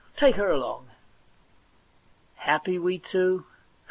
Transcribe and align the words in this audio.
Take 0.17 0.33
her 0.37 0.49
along.' 0.49 0.89
Happy, 2.33 2.79
we 2.79 2.97
too 2.97 3.45